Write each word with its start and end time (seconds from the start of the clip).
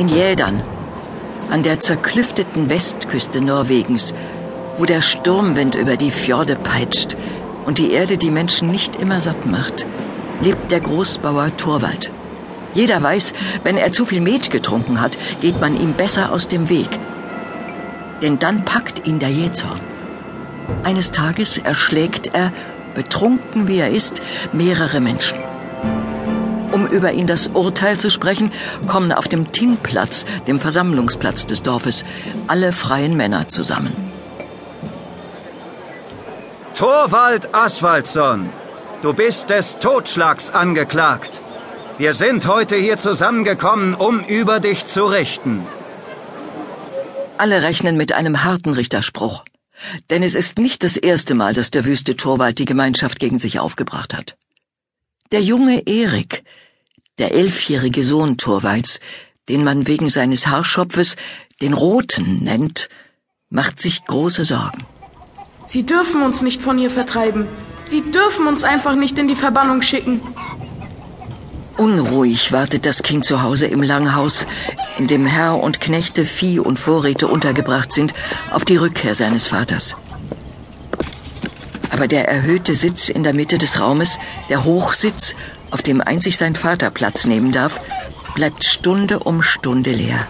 In 0.00 0.08
Jädern, 0.08 0.62
an 1.50 1.62
der 1.62 1.78
zerklüfteten 1.78 2.70
Westküste 2.70 3.42
Norwegens, 3.42 4.14
wo 4.78 4.86
der 4.86 5.02
Sturmwind 5.02 5.74
über 5.74 5.98
die 5.98 6.10
Fjorde 6.10 6.56
peitscht 6.56 7.18
und 7.66 7.76
die 7.76 7.92
Erde 7.92 8.16
die 8.16 8.30
Menschen 8.30 8.70
nicht 8.70 8.96
immer 8.96 9.20
satt 9.20 9.44
macht, 9.44 9.86
lebt 10.40 10.70
der 10.70 10.80
Großbauer 10.80 11.54
Torwald. 11.58 12.10
Jeder 12.72 13.02
weiß, 13.02 13.34
wenn 13.62 13.76
er 13.76 13.92
zu 13.92 14.06
viel 14.06 14.22
Met 14.22 14.50
getrunken 14.50 15.02
hat, 15.02 15.18
geht 15.42 15.60
man 15.60 15.78
ihm 15.78 15.92
besser 15.92 16.32
aus 16.32 16.48
dem 16.48 16.70
Weg. 16.70 16.88
Denn 18.22 18.38
dann 18.38 18.64
packt 18.64 19.06
ihn 19.06 19.18
der 19.18 19.28
Jähzorn. 19.28 19.82
Eines 20.82 21.10
Tages 21.10 21.58
erschlägt 21.58 22.30
er, 22.32 22.54
betrunken 22.94 23.68
wie 23.68 23.76
er 23.76 23.90
ist, 23.90 24.22
mehrere 24.54 25.02
Menschen. 25.02 25.38
Um 26.72 26.86
über 26.86 27.12
ihn 27.12 27.26
das 27.26 27.48
Urteil 27.48 27.98
zu 27.98 28.10
sprechen, 28.10 28.52
kommen 28.86 29.12
auf 29.12 29.28
dem 29.28 29.50
Tingplatz, 29.52 30.24
dem 30.46 30.60
Versammlungsplatz 30.60 31.46
des 31.46 31.62
Dorfes, 31.62 32.04
alle 32.46 32.72
freien 32.72 33.16
Männer 33.16 33.48
zusammen. 33.48 33.92
Torwald 36.76 37.54
Aswaldsson, 37.54 38.48
du 39.02 39.12
bist 39.12 39.50
des 39.50 39.78
Totschlags 39.78 40.50
angeklagt. 40.50 41.40
Wir 41.98 42.14
sind 42.14 42.46
heute 42.46 42.76
hier 42.76 42.96
zusammengekommen, 42.96 43.94
um 43.94 44.24
über 44.24 44.60
dich 44.60 44.86
zu 44.86 45.04
richten. 45.04 45.66
Alle 47.36 47.62
rechnen 47.62 47.96
mit 47.96 48.12
einem 48.12 48.44
harten 48.44 48.72
Richterspruch. 48.72 49.44
Denn 50.08 50.22
es 50.22 50.34
ist 50.34 50.58
nicht 50.58 50.82
das 50.82 50.96
erste 50.96 51.34
Mal, 51.34 51.52
dass 51.52 51.70
der 51.70 51.84
wüste 51.84 52.16
Torwald 52.16 52.58
die 52.58 52.64
Gemeinschaft 52.64 53.18
gegen 53.18 53.38
sich 53.38 53.58
aufgebracht 53.58 54.14
hat. 54.14 54.36
Der 55.32 55.42
junge 55.42 55.86
Erik, 55.86 56.42
der 57.18 57.32
elfjährige 57.32 58.02
Sohn 58.02 58.36
Torvalds, 58.36 58.98
den 59.48 59.62
man 59.62 59.86
wegen 59.86 60.10
seines 60.10 60.48
Haarschopfes 60.48 61.14
den 61.60 61.72
Roten 61.72 62.42
nennt, 62.42 62.88
macht 63.48 63.80
sich 63.80 64.04
große 64.06 64.44
Sorgen. 64.44 64.84
Sie 65.66 65.86
dürfen 65.86 66.22
uns 66.22 66.42
nicht 66.42 66.60
von 66.60 66.78
hier 66.78 66.90
vertreiben. 66.90 67.46
Sie 67.86 68.02
dürfen 68.02 68.48
uns 68.48 68.64
einfach 68.64 68.96
nicht 68.96 69.18
in 69.18 69.28
die 69.28 69.36
Verbannung 69.36 69.82
schicken. 69.82 70.20
Unruhig 71.76 72.50
wartet 72.50 72.84
das 72.84 73.04
Kind 73.04 73.24
zu 73.24 73.40
Hause 73.40 73.66
im 73.66 73.84
Langhaus, 73.84 74.48
in 74.98 75.06
dem 75.06 75.26
Herr 75.26 75.62
und 75.62 75.80
Knechte, 75.80 76.26
Vieh 76.26 76.58
und 76.58 76.78
Vorräte 76.78 77.28
untergebracht 77.28 77.92
sind, 77.92 78.14
auf 78.50 78.64
die 78.64 78.76
Rückkehr 78.76 79.14
seines 79.14 79.46
Vaters. 79.46 79.96
Aber 81.90 82.08
der 82.08 82.28
erhöhte 82.28 82.74
Sitz 82.74 83.08
in 83.08 83.24
der 83.24 83.34
Mitte 83.34 83.58
des 83.58 83.80
Raumes, 83.80 84.18
der 84.48 84.64
Hochsitz, 84.64 85.34
auf 85.70 85.82
dem 85.82 86.00
einzig 86.00 86.36
sein 86.36 86.56
Vater 86.56 86.90
Platz 86.90 87.26
nehmen 87.26 87.52
darf, 87.52 87.80
bleibt 88.34 88.64
Stunde 88.64 89.20
um 89.20 89.42
Stunde 89.42 89.90
leer. 89.90 90.26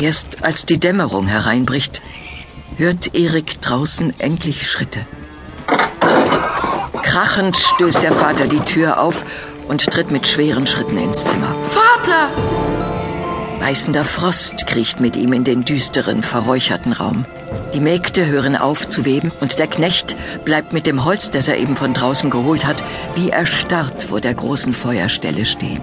Erst 0.00 0.42
als 0.42 0.66
die 0.66 0.80
Dämmerung 0.80 1.28
hereinbricht, 1.28 2.02
hört 2.76 3.14
Erik 3.14 3.60
draußen 3.60 4.18
endlich 4.18 4.68
Schritte. 4.70 5.06
Krachend 7.02 7.56
stößt 7.56 8.02
der 8.02 8.12
Vater 8.12 8.46
die 8.46 8.60
Tür 8.60 9.00
auf 9.00 9.24
und 9.68 9.84
tritt 9.84 10.10
mit 10.10 10.26
schweren 10.26 10.66
Schritten 10.66 10.98
ins 10.98 11.24
Zimmer. 11.24 11.54
Vater! 11.70 12.71
Beißender 13.62 14.04
Frost 14.04 14.66
kriecht 14.66 14.98
mit 14.98 15.14
ihm 15.14 15.32
in 15.32 15.44
den 15.44 15.64
düsteren, 15.64 16.24
verräucherten 16.24 16.92
Raum. 16.92 17.24
Die 17.72 17.78
Mägde 17.78 18.26
hören 18.26 18.56
auf 18.56 18.88
zu 18.88 19.04
weben 19.04 19.30
und 19.38 19.60
der 19.60 19.68
Knecht 19.68 20.16
bleibt 20.44 20.72
mit 20.72 20.84
dem 20.84 21.04
Holz, 21.04 21.30
das 21.30 21.46
er 21.46 21.58
eben 21.58 21.76
von 21.76 21.94
draußen 21.94 22.28
geholt 22.28 22.66
hat, 22.66 22.82
wie 23.14 23.30
erstarrt 23.30 24.02
vor 24.02 24.20
der 24.20 24.34
großen 24.34 24.72
Feuerstelle 24.72 25.46
stehen. 25.46 25.80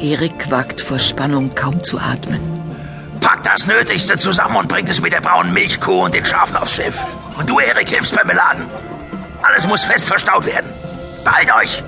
Erik 0.00 0.50
wagt 0.50 0.80
vor 0.80 0.98
Spannung 0.98 1.54
kaum 1.54 1.82
zu 1.82 1.98
atmen. 1.98 2.40
Pack 3.20 3.44
das 3.44 3.66
Nötigste 3.66 4.16
zusammen 4.16 4.56
und 4.56 4.68
bringt 4.68 4.88
es 4.88 5.02
mit 5.02 5.12
der 5.12 5.20
braunen 5.20 5.52
Milchkuh 5.52 6.04
und 6.04 6.14
den 6.14 6.24
Schafen 6.24 6.56
aufs 6.56 6.72
Schiff. 6.72 7.04
Und 7.36 7.50
du, 7.50 7.58
Erik, 7.58 7.90
hilfst 7.90 8.16
beim 8.16 8.26
Beladen. 8.26 8.64
Alles 9.42 9.66
muss 9.66 9.84
fest 9.84 10.06
verstaut 10.06 10.46
werden. 10.46 10.70
Beeilt 11.24 11.54
euch! 11.54 11.82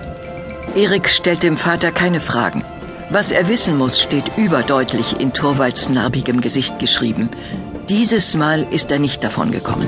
Erik 0.75 1.09
stellt 1.09 1.43
dem 1.43 1.57
Vater 1.57 1.93
keine 1.93 2.21
Fragen. 2.21 2.63
Was 3.13 3.31
er 3.31 3.47
wissen 3.47 3.77
muss, 3.77 4.01
steht 4.01 4.39
überdeutlich 4.39 5.21
in 5.21 5.35
Torvalds 5.35 5.91
narbigem 5.91 6.41
Gesicht 6.41 6.79
geschrieben. 6.79 7.29
Dieses 7.91 8.35
Mal 8.35 8.63
ist 8.71 8.91
er 8.91 8.99
nicht 8.99 9.23
davongekommen. 9.23 9.87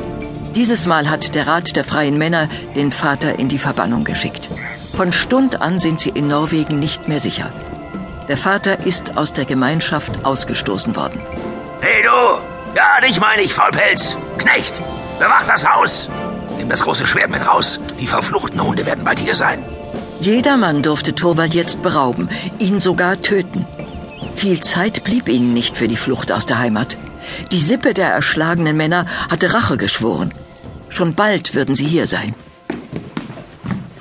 Dieses 0.55 0.85
Mal 0.85 1.09
hat 1.09 1.35
der 1.35 1.47
Rat 1.47 1.75
der 1.75 1.85
freien 1.85 2.19
Männer 2.19 2.51
den 2.77 2.93
Vater 2.93 3.39
in 3.39 3.49
die 3.49 3.59
Verbannung 3.59 4.05
geschickt. 4.05 4.51
Von 4.95 5.11
Stund 5.11 5.63
an 5.63 5.79
sind 5.79 6.01
sie 6.01 6.11
in 6.11 6.29
Norwegen 6.29 6.79
nicht 6.79 7.09
mehr 7.09 7.19
sicher. 7.19 7.51
Der 8.29 8.37
Vater 8.37 8.85
ist 8.85 9.17
aus 9.17 9.33
der 9.33 9.47
Gemeinschaft 9.47 10.27
ausgestoßen 10.27 10.95
worden. 10.95 11.19
Hey 11.81 12.03
du! 12.03 12.77
Ja, 12.77 13.01
dich 13.01 13.21
meine 13.21 13.41
ich, 13.41 13.55
Faulpelz! 13.55 14.19
Knecht! 14.37 14.83
Bewacht 15.19 15.49
das 15.49 15.67
Haus! 15.67 16.11
Nimm 16.59 16.69
das 16.69 16.83
große 16.83 17.07
Schwert 17.07 17.31
mit 17.31 17.47
raus. 17.47 17.81
Die 17.99 18.07
verfluchten 18.07 18.63
Hunde 18.63 18.85
werden 18.85 19.03
bald 19.03 19.19
hier 19.19 19.35
sein. 19.35 19.65
Jedermann 20.25 20.83
durfte 20.83 21.15
Torvald 21.15 21.53
jetzt 21.53 21.83
berauben, 21.83 22.31
ihn 22.59 22.81
sogar 22.81 23.21
töten. 23.21 23.67
Viel 24.35 24.61
Zeit 24.61 25.05
blieb 25.05 25.29
ihnen 25.29 25.53
nicht 25.53 25.77
für 25.77 25.87
die 25.87 25.99
Flucht 25.99 26.33
aus 26.33 26.47
der 26.47 26.59
Heimat. 26.59 26.97
Die 27.53 27.61
Sippe 27.61 27.93
der 27.93 28.09
erschlagenen 28.09 28.75
Männer 28.75 29.05
hatte 29.31 29.53
Rache 29.53 29.77
geschworen. 29.77 30.33
Schon 30.89 31.15
bald 31.15 31.55
würden 31.55 31.75
sie 31.75 31.87
hier 31.87 32.07
sein. 32.07 32.35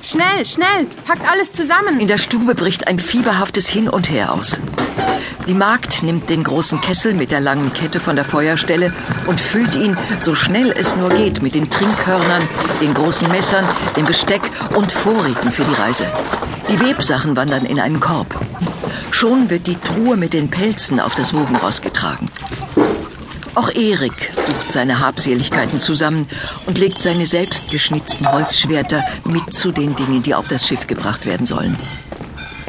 Schnell, 0.01 0.45
schnell, 0.45 0.87
packt 1.05 1.29
alles 1.29 1.51
zusammen. 1.51 1.99
In 1.99 2.07
der 2.07 2.17
Stube 2.17 2.55
bricht 2.55 2.87
ein 2.87 2.99
fieberhaftes 2.99 3.67
Hin 3.67 3.89
und 3.89 4.09
Her 4.09 4.31
aus. 4.31 4.61
Die 5.47 5.53
Magd 5.53 6.03
nimmt 6.03 6.29
den 6.29 6.43
großen 6.43 6.79
Kessel 6.79 7.13
mit 7.13 7.31
der 7.31 7.41
langen 7.41 7.73
Kette 7.73 7.99
von 7.99 8.15
der 8.15 8.23
Feuerstelle 8.23 8.93
und 9.27 9.41
füllt 9.41 9.75
ihn, 9.75 9.97
so 10.19 10.35
schnell 10.35 10.71
es 10.71 10.95
nur 10.95 11.09
geht, 11.09 11.41
mit 11.41 11.53
den 11.53 11.69
Trinkhörnern, 11.69 12.47
den 12.81 12.93
großen 12.93 13.27
Messern, 13.29 13.65
dem 13.97 14.05
Besteck 14.05 14.41
und 14.73 14.91
Vorräten 14.93 15.51
für 15.51 15.65
die 15.65 15.73
Reise. 15.73 16.05
Die 16.69 16.79
Websachen 16.79 17.35
wandern 17.35 17.65
in 17.65 17.79
einen 17.79 17.99
Korb. 17.99 18.33
Schon 19.11 19.49
wird 19.49 19.67
die 19.67 19.75
Truhe 19.75 20.15
mit 20.15 20.31
den 20.33 20.49
Pelzen 20.49 21.01
auf 21.01 21.15
das 21.15 21.33
Wogenross 21.33 21.81
getragen. 21.81 22.29
Auch 23.55 23.69
Erik 23.69 24.31
sucht 24.35 24.71
seine 24.71 24.99
Habseligkeiten 24.99 25.79
zusammen 25.79 26.27
und 26.65 26.79
legt 26.79 27.01
seine 27.01 27.27
selbstgeschnitzten 27.27 28.31
Holzschwerter 28.31 29.03
mit 29.25 29.53
zu 29.53 29.71
den 29.71 29.95
Dingen, 29.95 30.23
die 30.23 30.33
auf 30.33 30.47
das 30.47 30.67
Schiff 30.67 30.87
gebracht 30.87 31.25
werden 31.25 31.45
sollen. 31.45 31.77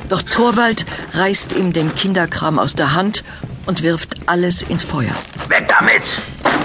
Doch 0.09 0.23
Torwald 0.23 0.85
reißt 1.13 1.53
ihm 1.53 1.73
den 1.73 1.95
Kinderkram 1.95 2.59
aus 2.59 2.75
der 2.75 2.95
Hand 2.95 3.25
und 3.67 3.83
wirft 3.83 4.29
alles 4.29 4.63
ins 4.63 4.85
Feuer. 4.85 5.15
Weg 5.49 5.69
damit! 5.69 6.19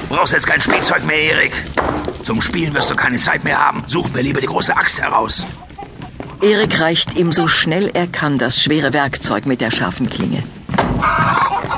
Du 0.10 0.16
brauchst 0.16 0.34
jetzt 0.34 0.48
kein 0.48 0.62
Spielzeug 0.62 1.06
mehr, 1.06 1.22
Erik. 1.22 1.54
Zum 2.24 2.42
Spielen 2.42 2.74
wirst 2.74 2.90
du 2.90 2.96
keine 2.96 3.18
Zeit 3.20 3.44
mehr 3.44 3.60
haben. 3.60 3.84
Such 3.88 4.10
mir 4.10 4.22
lieber 4.22 4.42
die 4.42 4.48
große 4.48 4.76
Axt 4.76 5.00
heraus. 5.02 5.44
Erik 6.42 6.80
reicht 6.80 7.16
ihm 7.16 7.32
so 7.32 7.48
schnell 7.48 7.92
er 7.94 8.08
kann 8.08 8.38
das 8.38 8.62
schwere 8.62 8.94
Werkzeug 8.94 9.46
mit 9.46 9.62
der 9.62 9.72
scharfen 9.72 10.10
Klinge. 10.10 10.44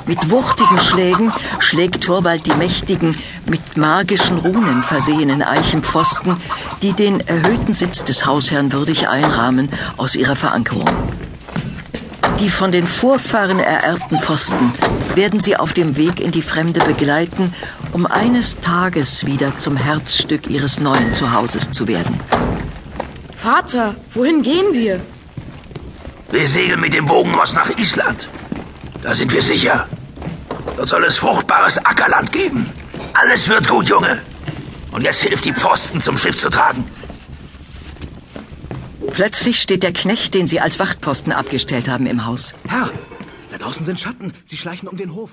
Mit 0.08 0.30
wuchtigen 0.30 0.80
Schlägen 0.80 1.32
schlägt 1.60 2.04
Torwald 2.04 2.46
die 2.46 2.54
mächtigen, 2.54 3.18
mit 3.46 3.78
magischen 3.78 4.40
Runen 4.40 4.84
versehenen 4.84 5.42
Eichenpfosten, 5.42 6.38
die 6.82 6.94
den 6.94 7.22
erhöhten 7.22 7.74
Sitz 7.74 8.04
des 8.04 8.26
Hausherrn 8.26 8.74
würdig 8.74 9.08
einrahmen, 9.08 9.70
aus 9.98 10.16
ihrer 10.16 10.36
Verankerung. 10.36 10.90
Die 12.42 12.50
von 12.50 12.72
den 12.72 12.88
Vorfahren 12.88 13.60
ererbten 13.60 14.20
Pfosten 14.20 14.74
werden 15.14 15.40
sie 15.40 15.58
auf 15.58 15.74
dem 15.74 15.96
Weg 15.96 16.20
in 16.20 16.32
die 16.32 16.42
Fremde 16.42 16.80
begleiten, 16.80 17.54
um 17.94 18.08
eines 18.08 18.60
Tages 18.60 19.28
wieder 19.28 19.60
zum 19.60 19.78
Herzstück 19.78 20.50
ihres 20.50 20.80
neuen 20.80 21.14
Zuhauses 21.14 21.70
zu 21.70 21.88
werden. 21.88 22.20
Vater, 23.38 23.94
wohin 24.16 24.42
gehen 24.42 24.74
wir? 24.74 25.00
Wir 26.32 26.48
segeln 26.48 26.80
mit 26.80 26.96
dem 26.96 27.08
Wogenross 27.08 27.54
nach 27.54 27.70
Island. 27.78 28.28
Da 29.04 29.14
sind 29.14 29.32
wir 29.32 29.44
sicher. 29.44 29.88
Dort 30.76 30.90
soll 30.90 31.04
es 31.04 31.18
fruchtbares 31.18 31.78
Ackerland 31.86 32.32
geben. 32.32 32.66
Alles 33.14 33.48
wird 33.50 33.68
gut, 33.68 33.88
Junge. 33.88 34.20
Und 34.92 35.04
jetzt 35.04 35.22
hilft 35.22 35.46
die 35.46 35.54
Pfosten 35.54 36.02
zum 36.02 36.18
Schiff 36.18 36.38
zu 36.38 36.50
tragen. 36.50 36.86
Plötzlich 39.10 39.62
steht 39.62 39.84
der 39.84 39.94
Knecht, 39.94 40.34
den 40.34 40.48
sie 40.48 40.60
als 40.60 40.80
Wachtposten 40.80 41.32
abgestellt 41.32 41.88
haben, 41.88 42.06
im 42.06 42.26
Haus. 42.26 42.54
Herr, 42.68 42.90
da 43.52 43.58
draußen 43.58 43.86
sind 43.86 44.00
Schatten. 44.00 44.34
Sie 44.46 44.58
schleichen 44.58 44.88
um 44.88 44.98
den 44.98 45.14
Hof. 45.14 45.32